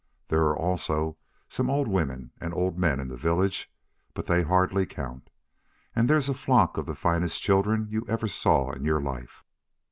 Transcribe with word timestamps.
There 0.29 0.41
are 0.45 0.57
also 0.57 1.15
some 1.47 1.69
old 1.69 1.87
women 1.87 2.31
and 2.41 2.55
old 2.55 2.75
men 2.75 2.99
in 2.99 3.07
the 3.07 3.15
village, 3.15 3.71
but 4.15 4.25
they 4.25 4.41
hardly 4.41 4.87
count. 4.87 5.29
And 5.95 6.09
there's 6.09 6.27
a 6.27 6.33
flock 6.33 6.75
of 6.77 6.87
the 6.87 6.95
finest 6.95 7.43
children 7.43 7.85
you 7.91 8.03
ever 8.09 8.27
saw 8.27 8.71
in 8.71 8.83
your 8.83 8.99
life. 8.99 9.43